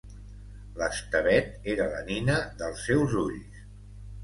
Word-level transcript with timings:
L'Estevet 0.79 1.69
era 1.75 1.87
la 1.93 2.01
nina 2.09 2.41
dels 2.65 2.83
seus 2.89 3.17
ulls. 3.27 3.65